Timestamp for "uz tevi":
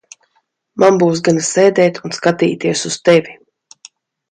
2.91-3.39